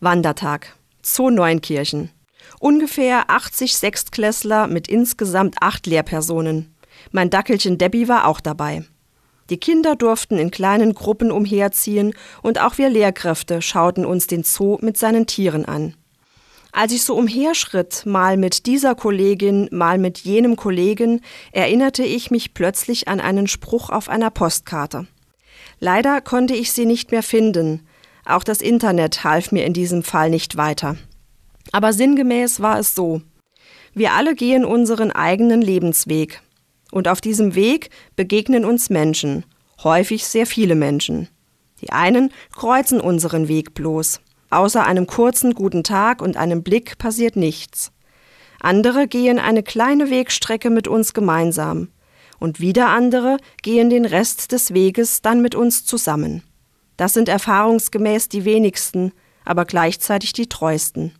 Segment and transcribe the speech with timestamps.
[0.00, 0.76] Wandertag.
[1.02, 2.10] Zoo Neunkirchen.
[2.58, 6.74] Ungefähr 80 Sechstklässler mit insgesamt acht Lehrpersonen.
[7.12, 8.84] Mein Dackelchen Debbie war auch dabei.
[9.50, 14.78] Die Kinder durften in kleinen Gruppen umherziehen und auch wir Lehrkräfte schauten uns den Zoo
[14.80, 15.94] mit seinen Tieren an.
[16.72, 21.20] Als ich so umherschritt, mal mit dieser Kollegin, mal mit jenem Kollegen,
[21.52, 25.06] erinnerte ich mich plötzlich an einen Spruch auf einer Postkarte.
[25.78, 27.86] Leider konnte ich sie nicht mehr finden.
[28.24, 30.96] Auch das Internet half mir in diesem Fall nicht weiter.
[31.72, 33.20] Aber sinngemäß war es so.
[33.94, 36.40] Wir alle gehen unseren eigenen Lebensweg.
[36.90, 39.44] Und auf diesem Weg begegnen uns Menschen,
[39.82, 41.28] häufig sehr viele Menschen.
[41.80, 44.20] Die einen kreuzen unseren Weg bloß.
[44.50, 47.90] Außer einem kurzen guten Tag und einem Blick passiert nichts.
[48.60, 51.88] Andere gehen eine kleine Wegstrecke mit uns gemeinsam.
[52.38, 56.42] Und wieder andere gehen den Rest des Weges dann mit uns zusammen.
[56.96, 59.12] Das sind erfahrungsgemäß die wenigsten,
[59.44, 61.12] aber gleichzeitig die treuesten.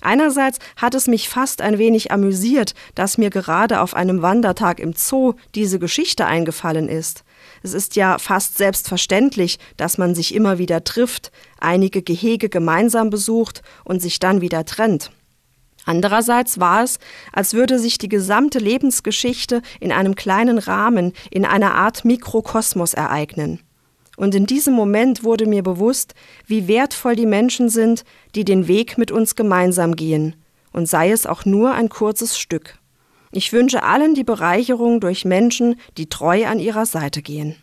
[0.00, 4.92] Einerseits hat es mich fast ein wenig amüsiert, dass mir gerade auf einem Wandertag im
[4.94, 7.24] Zoo diese Geschichte eingefallen ist.
[7.62, 13.62] Es ist ja fast selbstverständlich, dass man sich immer wieder trifft, einige Gehege gemeinsam besucht
[13.84, 15.10] und sich dann wieder trennt.
[15.84, 16.98] Andererseits war es,
[17.32, 23.60] als würde sich die gesamte Lebensgeschichte in einem kleinen Rahmen, in einer Art Mikrokosmos ereignen.
[24.18, 26.12] Und in diesem Moment wurde mir bewusst,
[26.44, 28.02] wie wertvoll die Menschen sind,
[28.34, 30.34] die den Weg mit uns gemeinsam gehen,
[30.72, 32.80] und sei es auch nur ein kurzes Stück.
[33.30, 37.54] Ich wünsche allen die Bereicherung durch Menschen, die treu an ihrer Seite gehen.